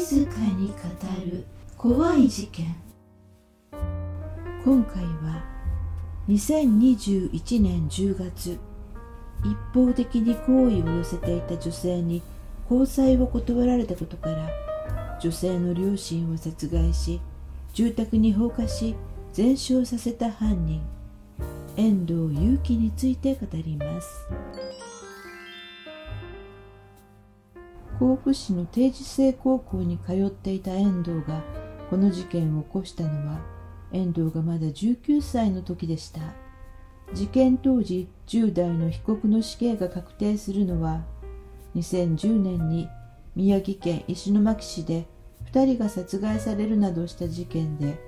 [0.00, 0.74] 静かに語
[1.30, 1.44] る。
[1.76, 2.74] 怖い事件。
[4.64, 5.44] 今回は
[6.28, 8.58] 2021年10月
[9.44, 12.22] 一方的に好意を寄せていた女性に
[12.70, 14.48] 交際を断られたことから
[15.20, 17.20] 女性の両親を殺害し
[17.74, 18.94] 住宅に放火し
[19.34, 20.80] 全焼させた犯人
[21.76, 24.08] 遠藤祐樹について語ります。
[27.98, 31.42] 甲府市の定時制高校に通っていた遠藤が
[31.90, 33.40] この事件を起こしたのは
[33.92, 36.20] 遠藤がまだ19歳の時でした。
[37.12, 41.04] 事件当時10代の被告の死刑が確定するのは
[41.76, 42.88] 2010年に
[43.36, 45.06] 宮城県石巻市で
[45.52, 47.98] 2人が殺害されるなどした事件で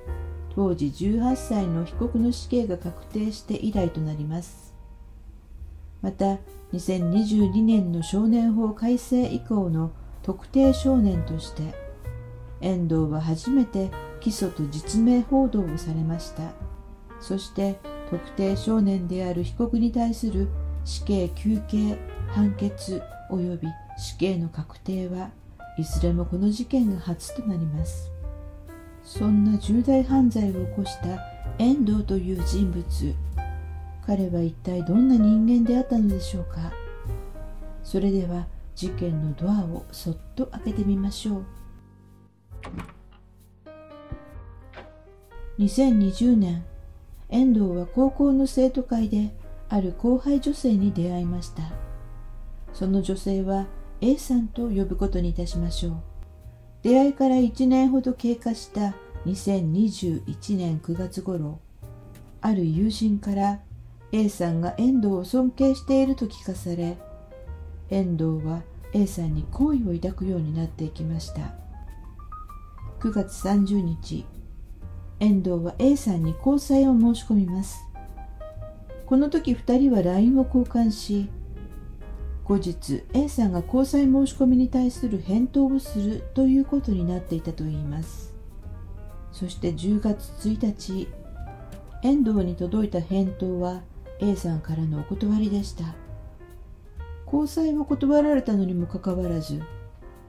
[0.54, 4.65] 当時18歳の被告の死刑が確定して以来となります。
[6.02, 6.38] また
[6.72, 11.74] 2022年の少年法改正以降の特定少年として
[12.60, 13.90] 遠藤は初めて
[14.20, 16.52] 起訴と実名報道をされました。
[17.20, 17.76] そして
[18.10, 20.48] 特定少年である被告に対する
[20.84, 21.96] 死刑求刑
[22.28, 23.68] 判決及び
[23.98, 25.30] 死刑の確定は
[25.78, 28.10] いずれもこの事件が初となります。
[29.02, 31.20] そんな重大犯罪を起こした
[31.58, 33.14] 遠藤という人物。
[34.06, 36.72] 彼は一体どんな人間であったのでしょうか？
[37.82, 41.44] それでは事件のドアをそっと開けてみましょう。
[45.58, 46.64] 2020年
[47.30, 49.34] 遠藤は高校の生徒会で
[49.68, 51.62] ある後輩女性に出会いました。
[52.72, 53.66] その女性は
[54.00, 55.94] A さんと呼ぶことにいたしましょう。
[56.82, 61.58] 出会いから1年ほど経過した2021年9月頃
[62.40, 63.60] ある友人から
[64.16, 66.96] A さんが遠藤を尊敬していると聞かされ
[67.90, 68.62] 遠藤は
[68.94, 71.54] A さんに好意を抱くようになっていきました。
[73.00, 74.24] 9月30日
[75.20, 77.84] 遠藤は A さんに交際を申し込みます。
[79.04, 81.28] この時2人は LINE を交換し
[82.44, 88.34] 後日 A さんが交際申し込みに対する返答をするということになっていたといいます。
[89.30, 91.06] そして10月1日
[92.02, 93.82] 遠藤に届いた返答は
[94.20, 95.84] A さんからのお断りでした。
[97.26, 99.60] 交際を断られたのにもかかわらず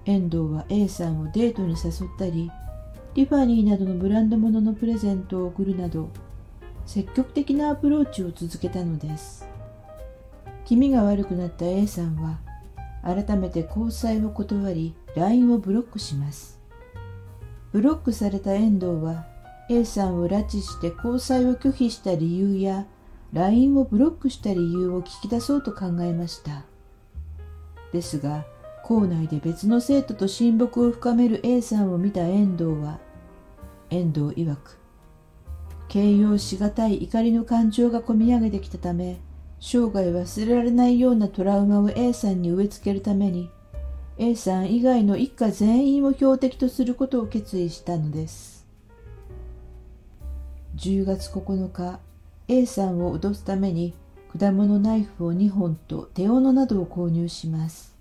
[0.05, 2.51] 遠藤は A さんをデートに誘ったり
[3.13, 6.09] ティファニーなどのブランド物のプレゼントを送るなど
[6.85, 9.47] 積極的なアプローチを続けたのです。
[10.65, 12.39] 気味が悪くなった A さんは
[13.03, 16.59] 改めて交際を断り LINE をブロックします。
[17.71, 19.27] ブロックされた遠藤は
[19.69, 22.87] A さんを拉致して交際を拒否した理由や
[23.33, 26.65] LINE をブロックした理由を聞き出そうと考えました。
[27.91, 28.45] ですが
[28.83, 32.99] 校内で別の生徒と親睦を深める A さんを見た遠藤は
[33.89, 34.77] 遠藤曰く
[35.87, 39.19] 形容しがたい怒りの感情がこみ上げてきたため
[39.59, 43.49] 生涯忘れられないようなトラウマを A さんに植え付けるために
[44.17, 48.65] A さん以外の一家全員を標的とすることを決意したのです。
[50.77, 51.99] 10月9日
[52.49, 53.93] A さんを脅すために
[54.37, 57.97] 果物ナイフを2本と手斧などを購入します。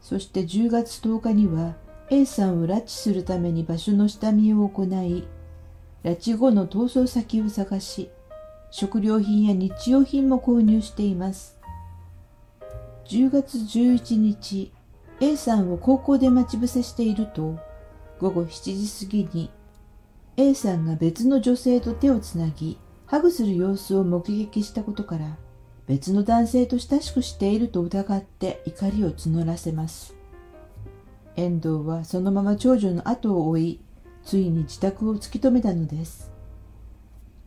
[0.00, 1.74] そして10月10日には
[2.10, 5.26] A さんを拉致するために場所の下見を行い
[6.04, 8.10] 拉致後の逃走先を探し
[8.70, 11.58] 食料品や日用品も購入しています。
[13.06, 14.72] 10月11日
[15.20, 17.58] A さんを高校で待ち伏せしていると
[18.20, 19.50] 午後7時過ぎに
[20.36, 22.78] A さんが別の女性と手をつなぎ
[23.10, 25.36] ハグする様子を目撃したことから
[25.86, 30.14] 別の男性と親しくしていると疑って怒りを募らせます
[31.36, 33.80] 遠藤はそのまま長女の後を追い
[34.24, 36.30] ついに自宅を突き止めたのです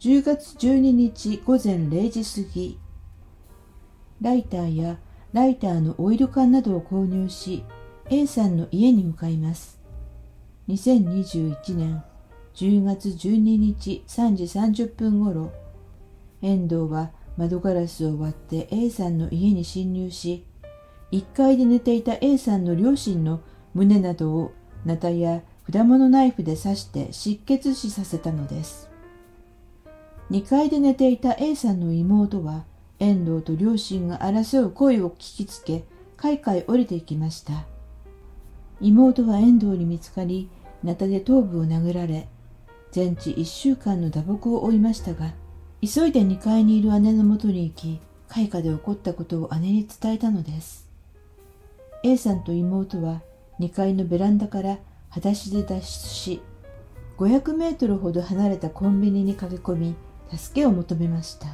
[0.04, 2.78] 10月12日午前0時過ぎ、
[4.20, 4.98] ライターや
[5.32, 7.64] ライターのオイル缶などを購入し、
[8.10, 9.80] A さんの家に向かいます。
[10.68, 12.04] 2021年
[12.56, 15.52] 10月12日3時30分ごろ、
[16.42, 20.46] 遠藤は窓ガラスを割って A さんの家に侵入し、
[21.12, 23.42] 1階で寝ていた A さんの両親の
[23.74, 24.54] 胸などを
[24.86, 25.42] ナタや
[25.72, 28.94] 果物ナイフで刺して失血死させたのです。
[30.32, 32.66] 2階で寝ていた A さんの妹は
[33.00, 35.84] 遠藤と両親が争う声を聞きつけ
[36.16, 37.66] 階々降りていきました
[38.80, 40.50] 妹は遠藤に見つかり
[40.84, 42.30] ナタで頭部を殴られ
[42.94, 45.34] 全治1週間の打撲を負いましたが
[45.82, 48.00] 急いで2階にいる姉のもとに行き
[48.30, 50.88] 開花で起こったことを姉に伝えたのです。
[52.04, 53.22] A さんと妹は
[53.60, 54.78] 2階のベランダから
[55.10, 56.42] 裸足で脱出し
[57.18, 59.96] 500メートルほど離れたコンビニに駆け込み
[60.32, 61.48] 助けを求めました。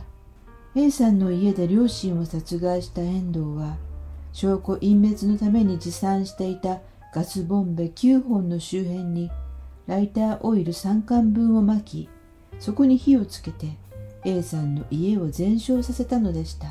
[0.75, 3.77] A さんの家で両親を殺害した遠藤は
[4.33, 6.81] 証拠隠滅のために持参していた
[7.13, 9.31] ガスボンベ9本の周辺に
[9.89, 12.09] ライターオイル3缶分をまき
[12.59, 13.75] そこに火をつけて
[14.23, 16.67] A さんの家を全焼させたのでした。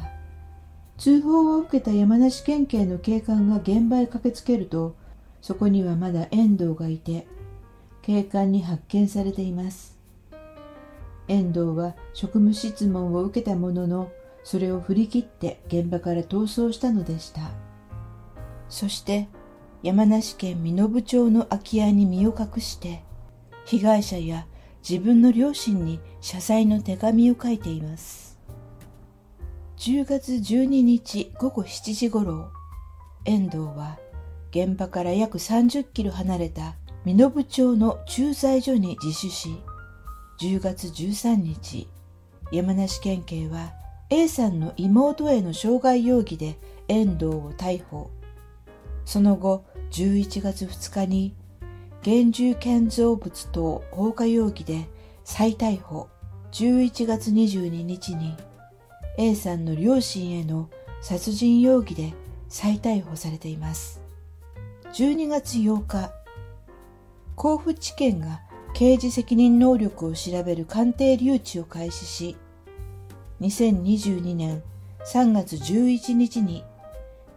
[0.99, 4.95] 通報を受けた山梨県警の警官が現場へ駆けつけると
[5.41, 7.27] そこにはまだ遠藤がいて
[8.03, 9.99] 警官に発見されています。
[11.27, 14.13] 遠藤は職務質問を受けたものの
[14.45, 17.51] それを振り切って現場から逃走したのでした。
[18.69, 19.27] そして
[19.83, 23.08] 山梨県身延町の空き家に身を隠して
[23.69, 24.47] 被害者や
[24.89, 28.39] 自分の両親に謝罪の手紙を書いています。
[29.77, 32.51] 10月12日午後7時ごろ
[33.27, 33.99] 遠藤は
[34.51, 39.63] 現場から約30キロ離れた身延町の駐在所に自首し
[40.41, 41.89] 10月13日
[42.51, 43.75] 山梨県警は
[44.09, 48.11] A さんの妹への傷害容疑で遠藤を逮捕。
[49.05, 51.35] その後11月2日に
[52.03, 54.89] 現住建造物等放火容疑で
[55.25, 56.09] 再逮捕。
[56.53, 58.35] 11月22日に
[59.19, 60.71] A さんの両親への
[61.03, 62.15] 殺人容疑で
[62.49, 64.01] 再逮捕されています。
[64.95, 66.13] 12月8日
[67.37, 68.41] 甲府地検が
[68.75, 72.37] 刑事責任能力を調べる鑑定留置を開始し
[73.41, 74.63] 2022年
[75.05, 76.65] 3月11日に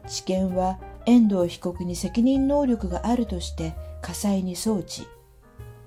[0.08, 5.08] 地検は遠藤被告に責任能力があるとして火災に送致。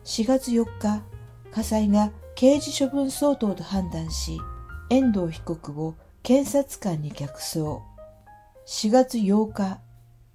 [0.04, 1.02] 4月4日
[1.50, 4.40] 火災が刑事処分相当と判断し
[4.90, 7.82] 遠藤被告を検察官に逆送。
[8.66, 9.80] 4月8日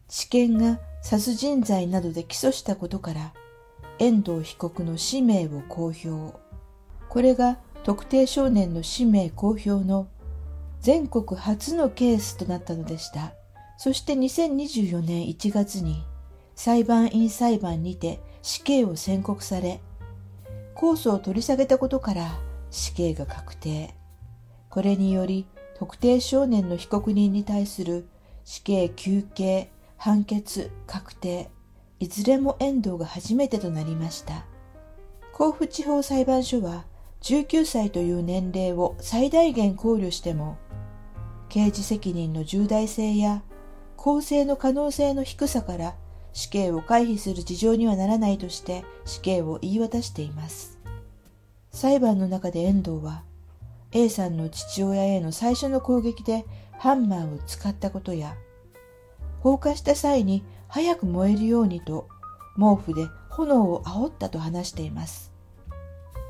[0.08, 3.34] 地検が殺人罪などで起訴したことから
[4.00, 6.38] 遠藤被告の氏名を公表。
[7.10, 10.08] これが特定少年の氏名公表の
[10.82, 13.34] 全国初のケースとなったのでした。
[13.78, 16.04] そして2024年1月に
[16.60, 19.80] 裁判員裁判にて死刑を宣告され、
[20.76, 22.38] 控訴を取り下げたことから
[22.70, 23.96] 死刑が確定。
[24.70, 25.48] これにより
[25.78, 28.10] 特定少年の被告人に対する
[28.44, 31.50] 死刑求刑、判決、確定、
[31.98, 34.46] いずれも遠藤が初めてとなりました。
[35.32, 36.84] 甲府地方裁判所は
[37.22, 40.58] 19歳という年齢を最大限考慮しても、
[41.48, 43.44] 刑事責任の重大性や
[43.96, 45.96] 公正の可能性の低さから
[46.34, 50.80] 死刑を回避する事情にはならないとして死刑を言い渡しています。
[51.72, 53.24] 裁判の中で遠藤は
[53.92, 56.46] A さんの父親への最初の攻撃で
[56.78, 58.36] ハンマーを使ったことや
[59.42, 62.08] 放火した際に早く燃えるようにと
[62.56, 65.32] 毛布で炎を煽ったと話しています。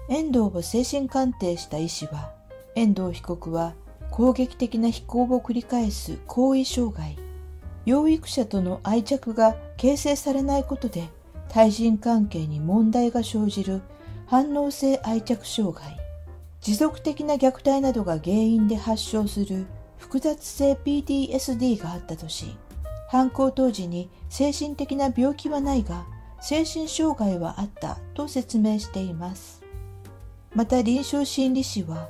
[0.10, 2.31] 遠藤を精神鑑定した医師は、
[2.75, 3.74] 遠藤被告は
[4.12, 7.18] 攻撃的な飛行を繰り返す行為障害、
[7.86, 11.08] 養育者との愛着が形成されないことで
[11.48, 13.81] 対人関係に問題が生じる
[14.28, 15.98] 反応性愛着障害、
[16.60, 19.66] 持続的な虐待などが原因で発症する
[19.98, 22.57] 複雑性 PTSD があったとし、
[23.07, 26.06] 犯行当時に精神的な病気はないが
[26.42, 29.64] 精神障害はあったと説明しています。
[30.54, 32.09] また臨床心理士は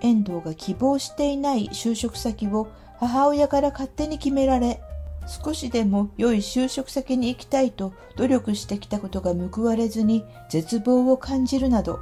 [0.00, 2.68] 遠藤が希望していない就職先を
[3.00, 4.80] 母親から勝手に決められ
[5.30, 12.00] 少しでも良い就職先に行きたいと努力してきたことが報われずに絶望を感じるなど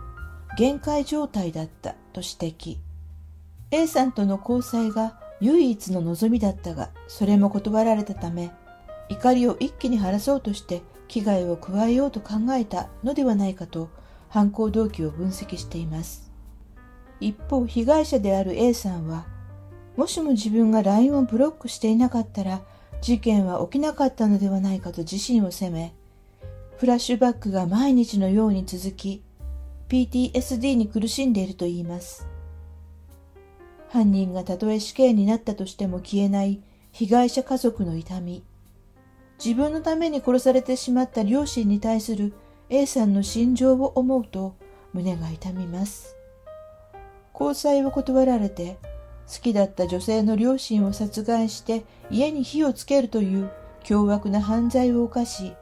[0.57, 2.79] 限界状態だったと指摘
[3.71, 8.51] A さんとの交際が唯一の望みだったがそれも断られたため
[9.11, 13.91] 怒りを一気に晴らそうとして危害を加えようと考えたのではないかと
[14.29, 16.31] 犯行動機を分析しています。
[17.21, 19.27] 一方、被害者である A さんは、
[19.97, 22.61] もしも自分が LINE をブロックしていなかったら、
[23.01, 25.95] 事件は起きなかったのではないかと自身を責め、
[26.77, 29.23] フラッシュバックが毎日のように続き、
[29.89, 32.27] PTSD に苦しんでいるといいます。
[33.89, 36.61] 犯人がたとえ死刑になったとしても消えない
[36.93, 38.45] 被害者家族の痛み、
[39.43, 42.35] 自分のために殺されてしまった両親に対する
[42.71, 44.57] A さんの心情を思うと
[44.93, 46.17] 胸が痛みます。
[47.33, 48.79] 交際を断られて
[49.29, 53.51] 好きだった女性の両親を殺害して家に火をつけるという
[53.85, 55.55] 凶悪な犯罪を犯し、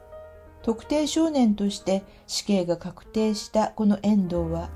[0.63, 4.69] 特定少年として死刑が確定したこの遠藤は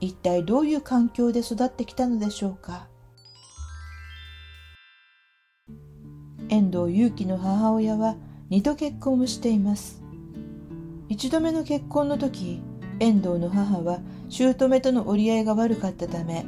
[0.00, 2.88] 一体どういう環境で育ってきたのでしょうか。
[6.48, 8.16] 遠藤祐樹の母親は
[8.50, 10.02] 二度結婚をしています。
[11.08, 12.60] 一度目の結婚の時
[12.98, 16.44] 遠藤の母は姑との折り合いが悪かったため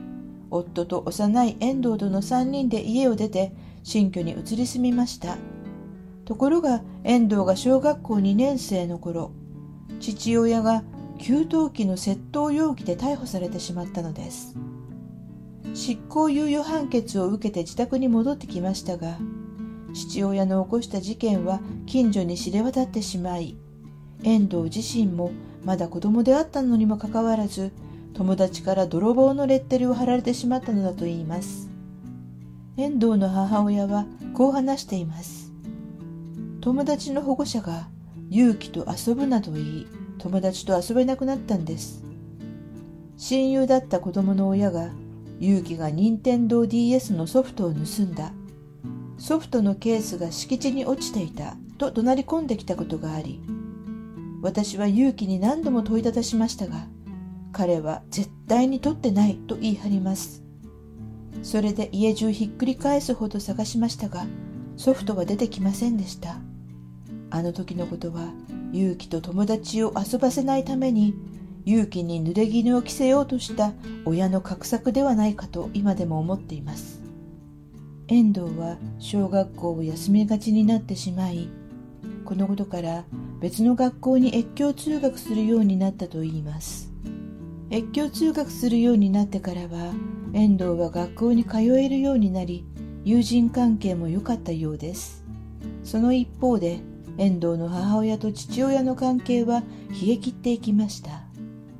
[0.56, 5.36] 夫と幼い遠藤との3人で家を出て新居に移り住みました。
[6.24, 9.32] ところが遠藤が小学校2年生の頃
[10.00, 10.82] 父親が
[11.18, 14.56] 給湯器の窃盗容疑で逮捕されてしまったのです。
[15.74, 19.18] 執行猶予判決を受けて自宅に戻ってきましたが
[19.92, 23.56] 父親の起こした事件は近所に知れ渡ってしまい
[24.22, 25.32] 遠藤自身も
[25.64, 27.72] まだ子供であったのにもかかわらず
[28.14, 31.68] 友達から泥棒のレッテルを貼られてしまったのだといいます。
[32.76, 35.52] 遠藤の母親はこう話しています。
[36.60, 37.88] 友達の保護者が
[38.30, 39.86] 勇気と遊ぶなど言い
[40.18, 42.04] 友達と遊べなくなったんです。
[43.16, 44.90] 親友だった子供の親が
[45.40, 48.32] 勇気が任天堂 d s のソフトを盗んだ。
[49.18, 53.40] ソフトのケースが敷地に落ちていたと怒鳴り込んできたことがあり
[54.42, 56.86] 私は勇気に何度も問いただしましたが
[57.54, 60.42] 彼は絶対に取ってないと言い張ります。
[61.42, 64.26] それで家中ひっくり返すほど探しましたが
[64.76, 66.36] ソフトは出てきませんでした。
[67.30, 68.28] あの時のことは
[68.72, 71.14] 勇気と友達を遊ばせないために
[71.64, 73.72] 勇気に濡れ衣を着せようとした
[74.04, 77.02] 親の画策ではないかと今でも思っています。
[78.08, 81.48] 遠藤は小学校を休みがちになってしまい
[82.24, 83.04] このことから
[83.40, 86.93] 別の学校に越境通学するようになったといいます。
[87.70, 89.92] 越境通学するようになってからは
[90.32, 92.64] 遠藤は学校に通えるようになり
[93.04, 95.24] 友人関係も良かったようです。
[95.82, 96.80] その一方で
[97.16, 101.22] 遠藤の母親と父親の関係は冷え切っていきました。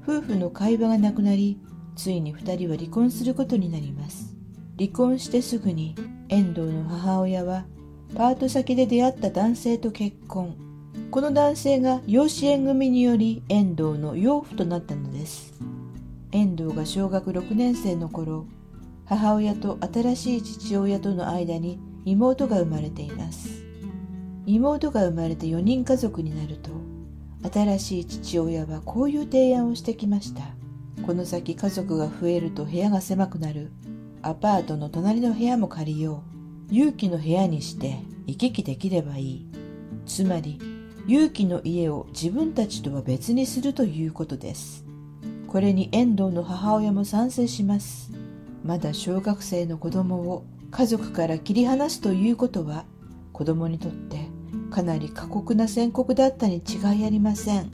[0.02, 1.58] 夫婦の会話がなくなり
[1.96, 4.36] ついに2人は離婚することになります。
[4.78, 5.94] 離婚してすぐに
[6.28, 7.64] 遠藤の母親は
[8.14, 10.56] パート先で出会った男性と結婚。
[11.10, 15.53] この男性が養子縁組により遠藤の養父となったのです。
[16.34, 18.46] 遠藤が小学6年生の頃
[19.04, 23.62] 母親と新しい父親との間に妹が生まれています。
[24.44, 26.72] 妹が生まれて4人家族になると
[27.52, 30.42] 新しい父親はこういう提案をしてきました。
[31.06, 33.70] この先家族が増えると部屋が狭くなる。
[34.20, 36.24] アパートの隣の部屋も借りよ
[36.68, 36.74] う。
[36.74, 39.46] 勇気の部屋にして行き来できればいい。
[40.04, 40.58] つまり
[41.06, 44.83] 勇気の家を自分たちとは別にするということです。
[45.54, 48.10] これに遠藤の母親も賛成します。
[48.64, 52.84] まだ小学生の子供を家族から切り離すということは
[53.32, 54.26] 子供にとって
[54.72, 57.70] かなり過酷な宣告だったに違いありません。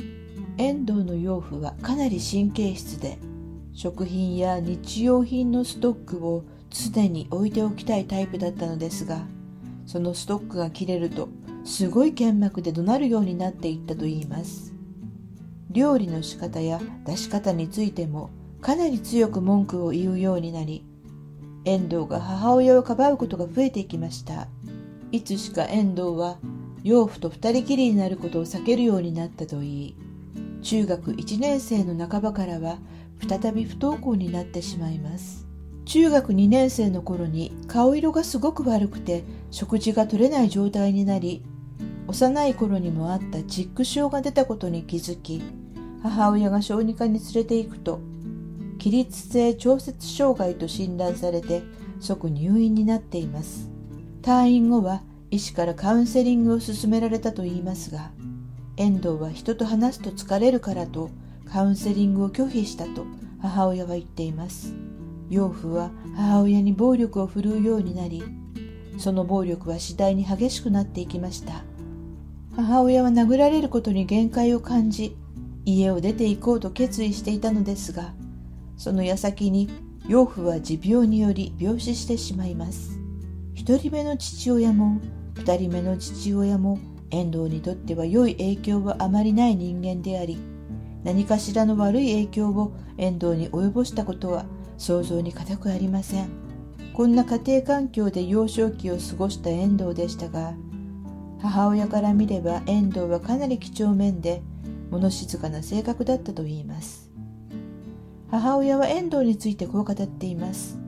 [0.58, 3.16] 遠藤の養父はかなり神経質で
[3.72, 9.22] 食品や日用品のストックを常に置いておきたいタイプだったのですが
[9.86, 11.30] そのストックが切れると
[11.64, 14.69] すごい剣幕で怒鳴るようになっていったといいます。
[15.70, 20.84] 料理の仕方や出し方についてもかなり強く文句を言うようになり
[21.64, 24.48] 遠藤が母親をかばうことが増えていきました。
[25.12, 26.38] いつしか遠藤は
[26.82, 29.96] 養父と二人きりになることを避けるようになったといい
[30.62, 32.78] 中学1年生の半ばからは
[33.28, 35.46] 再び不登校になってしまいます。
[35.84, 41.42] 中学2年生の頃に顔色がすごく悪くて食事が取れない状態になり
[42.10, 45.40] 幼い頃にもあったチック症が出たことに気づき
[46.02, 48.00] 母親が小児科に連れて行くと
[48.80, 51.62] 起立性調節障害と診断されて
[52.00, 53.68] 即入院になっています。
[54.22, 58.10] 退院後は医師からカウンセリングを勧められたといいますが
[58.76, 61.10] 遠藤は人と話すと疲れるからと
[61.44, 63.04] カウンセリングを拒否したと
[63.40, 64.74] 母親は言っています。
[65.28, 68.24] 養父は母親に暴力を振るうようになり
[68.98, 71.69] その暴力は次第に激しくなっていきました。
[72.62, 75.16] 母親は殴られることに限界を感じ
[75.64, 78.12] 家を出て行こうと決意していたのですが
[78.76, 79.70] その矢先に
[80.06, 82.98] 養父は持病により病死してしまいます。
[83.54, 85.00] 一人目の父親も
[85.36, 86.78] 二人目の父親も
[87.10, 90.38] 遠藤にとっては良い影響はあまりない人間であり
[91.04, 94.44] 何かしらの悪い影響を遠藤に及ぼしたことは
[94.78, 96.28] 想像に難くありません。
[96.94, 100.54] こんな家庭環境で幼少期を過ごした遠藤でしたが
[101.42, 104.42] 母親から見れば遠藤はかなり几帳面で
[104.90, 107.10] 物静かな性格だったといいます。
[108.30, 110.78] 母親は遠藤についてこう語っています。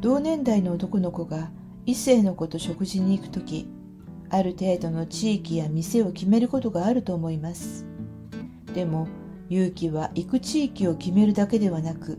[0.00, 1.50] 同年代の男の子が
[1.84, 3.68] 異性の子と食事に行く時
[4.30, 7.84] ある程度の地域や店を決めることがあると思います。
[8.74, 9.08] でも
[9.48, 12.18] 勇気は行く地域を決めるだけではなく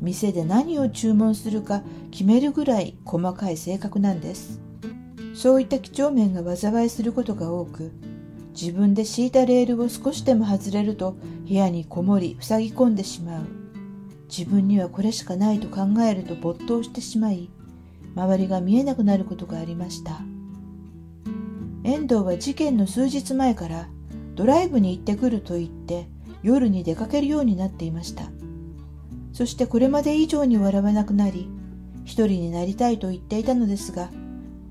[0.00, 4.67] 店で何を注文するか決めるぐらい細かい性格なんです。
[5.38, 7.92] そういった几帳面が災いすることが多く
[8.60, 11.12] 自分で敷いたレールを少しでも外れると
[11.46, 13.46] 部屋にこもり塞ぎ込んでしまう。
[14.28, 17.50] 自分にはこれしかないと考えると没頭してしまい
[18.16, 20.22] 周りが見えなくなることがありました。
[21.84, 23.88] 遠藤は事件の数日前から
[24.34, 26.08] ドライブに行ってくると言って
[26.42, 28.24] 夜に出かけるようになっていました。
[29.32, 31.48] そしてこれまで以上に笑わなくなり
[32.04, 34.10] 一人になりたいと言っていたのですが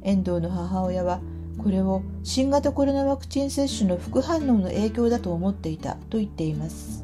[0.08, 1.20] 遠藤の母親は
[1.58, 7.04] これを新型コロナワクチン接種の副反応の影響だと思っていたと言っています。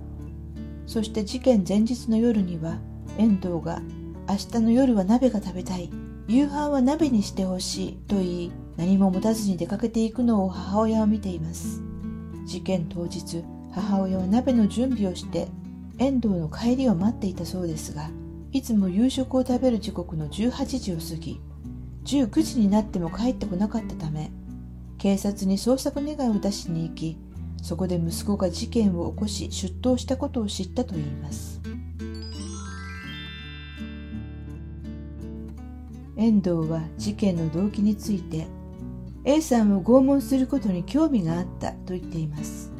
[0.88, 2.77] そして事件前日の夜には
[3.17, 3.81] 遠藤が
[4.29, 5.89] 明日の夜は鍋が食べたい。
[6.29, 11.81] 夕飯は鍋にしてほしいと言い何も持たずに出かけていくのを母親は見ています。
[12.45, 13.43] 事件当日
[13.74, 15.50] 母親は鍋の準備をして
[15.98, 18.10] 遠藤の帰りを待っていたそうですが
[18.51, 21.41] いつも夕食を食べる時刻の18時を過ぎ
[22.05, 24.31] 19時になっても帰ってこなかったため
[24.98, 27.17] 警察に捜索願を出しに行き
[27.62, 31.62] そこで息子が事件を起こし出頭したことを知ったといいます。
[36.17, 38.48] 遠藤は事件の動機について
[39.25, 42.72] A さんを拷問することに興味があったと言っています。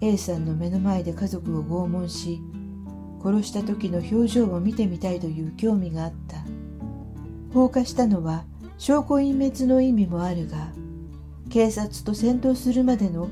[0.00, 2.40] A さんの目の前で家族を拷問し
[3.22, 6.36] 殺した時の表情を見てみたいという興味があった。
[7.56, 8.44] 放火したのは
[8.76, 10.72] 証拠隠滅の意味もあるが
[11.48, 13.30] 警察と戦闘するまでの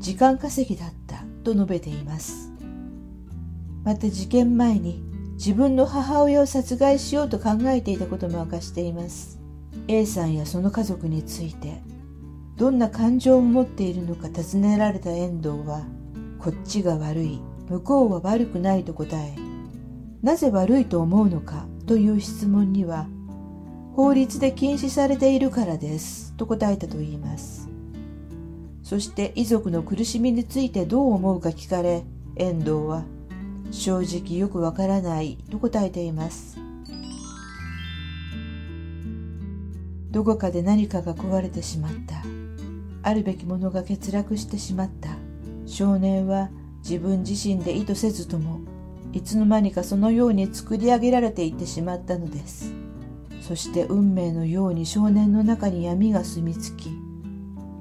[0.00, 2.50] 時間稼ぎだったと述べています。
[3.84, 9.38] また事件前に自分の母親を殺害しようと考えていたことも明かしています。
[9.86, 11.80] A さんやその家族について
[12.56, 15.84] どんな感情を持っているのか尋ねられた遠藤は
[16.40, 19.36] こっちが悪い向こうは悪くないと答え
[20.22, 23.06] なぜ悪いと思うのかという質問には
[24.02, 26.32] 法律で禁止されているからです。
[26.38, 27.68] と答えたといいます。
[28.82, 32.02] そして遺族の苦しみについてどう思うか聞かれ
[32.34, 33.04] 遠藤は
[33.70, 36.58] 正直よくわからないと答えています。
[40.10, 42.22] どこかで何かが壊れてしまった。
[43.02, 45.10] あるべきものが欠落してしまった。
[45.66, 48.60] 少年は自分自身で意図せずとも
[49.12, 52.79] いつの間にかそのように作り上げられていってしまったのです。
[53.50, 56.90] そして運命のように少年の中に闇が住み着き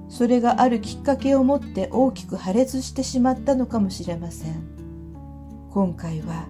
[0.09, 4.63] それがあるきっかけを持って大きく破裂してしまったのかもしれません。
[5.69, 6.47] 今回は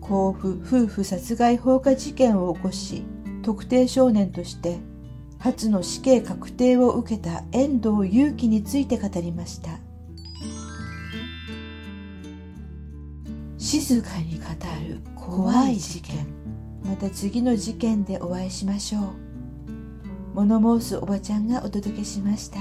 [0.00, 3.02] 甲府夫婦殺害放火事件を起こし
[3.42, 4.78] 特定少年として
[5.40, 9.70] 初の死刑確定を受けた遠藤祐樹について語りました。
[13.58, 14.44] 静かに語
[14.88, 16.35] る怖い事件。
[16.88, 19.26] また次の事件でお会いしましょう
[20.34, 22.58] 物申すおばちゃんがお届けしました。